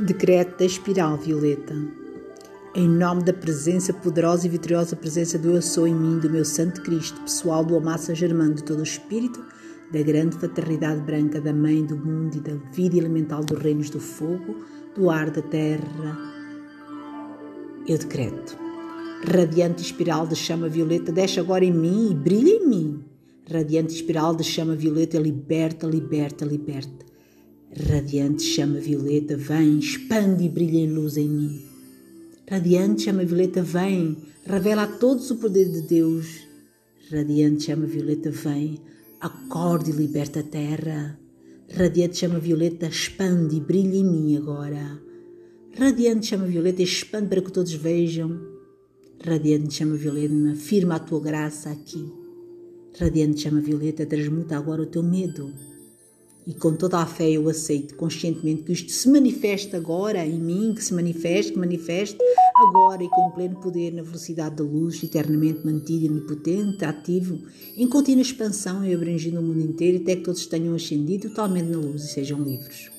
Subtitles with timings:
[0.00, 1.76] Decreto da espiral violeta.
[2.74, 6.44] Em nome da presença poderosa e vitoriosa presença do Eu Sou em mim, do meu
[6.46, 9.44] Santo Cristo, pessoal do Amar Saint Germain, de todo o Espírito,
[9.92, 14.00] da grande fraternidade branca da Mãe do mundo e da vida elemental dos reinos do
[14.00, 14.64] fogo,
[14.96, 16.18] do ar, da terra,
[17.86, 18.56] eu decreto.
[19.24, 23.04] Radiante espiral de chama violeta, desce agora em mim e brilha em mim.
[23.48, 27.11] Radiante espiral de chama violeta, liberta, liberta, liberta
[27.74, 31.62] Radiante chama violeta, vem, expande e brilha em luz em mim.
[32.46, 34.14] Radiante chama violeta, vem,
[34.44, 36.46] revela a todos o poder de Deus.
[37.10, 38.78] Radiante chama violeta, vem,
[39.18, 41.18] acorde e liberta a terra.
[41.74, 45.00] Radiante chama violeta, expande e brilha em mim agora.
[45.74, 48.38] Radiante chama violeta, expande para que todos vejam.
[49.24, 52.04] Radiante chama violeta, afirma a tua graça aqui.
[53.00, 55.71] Radiante chama violeta, transmuta agora o teu medo
[56.46, 60.74] e com toda a fé eu aceito conscientemente que isto se manifesta agora em mim,
[60.74, 62.18] que se manifeste, que manifeste
[62.56, 67.38] agora e com pleno poder na velocidade da luz, eternamente mantido, onipotente, ativo,
[67.76, 71.78] em contínua expansão e abrangindo o mundo inteiro até que todos tenham ascendido totalmente na
[71.78, 72.90] luz e sejam livres.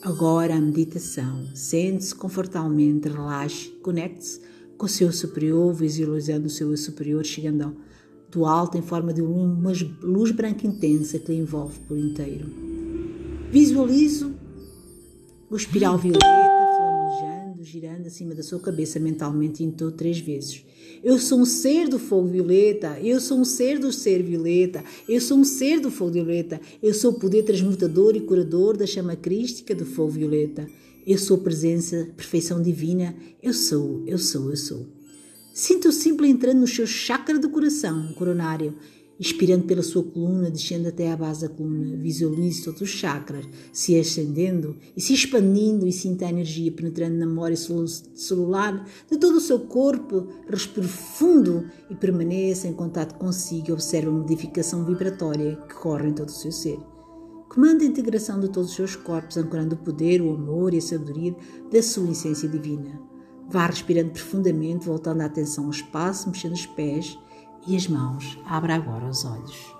[0.00, 1.48] Agora a meditação.
[1.54, 4.40] Sente-se confortavelmente, relaxe, conecte-se
[4.76, 7.76] com o seu superior, visualizando o seu superior chegando
[8.30, 12.46] do alto em forma de uma luz branca intensa que lhe envolve por inteiro.
[13.50, 14.34] Visualizo
[15.50, 20.64] o espiral violeta flamejando, girando acima da sua cabeça mentalmente em todo três vezes.
[21.02, 25.20] Eu sou um ser do fogo violeta, eu sou um ser do ser violeta, eu
[25.20, 29.16] sou um ser do fogo violeta, eu sou o poder transmutador e curador da chama
[29.16, 30.68] crística do fogo violeta.
[31.06, 34.97] Eu sou presença, perfeição divina, eu sou, eu sou, eu sou.
[35.60, 38.76] Sinta o simples entrando no seu chakra do coração, coronário,
[39.18, 41.96] expirando pela sua coluna, descendo até à base da coluna.
[41.96, 47.26] Visualize todos os chakras se ascendendo e se expandindo e sinta a energia penetrando na
[47.26, 50.28] memória celular de todo o seu corpo.
[50.48, 56.14] Respire fundo e permaneça em contato consigo e observe a modificação vibratória que corre em
[56.14, 56.78] todo o seu ser.
[57.48, 60.80] Comanda a integração de todos os seus corpos, ancorando o poder, o amor e a
[60.80, 61.34] sabedoria
[61.68, 63.07] da sua essência divina.
[63.48, 67.18] Vá respirando profundamente, voltando a atenção ao espaço, mexendo os pés
[67.66, 68.38] e as mãos.
[68.44, 69.77] Abra agora os olhos.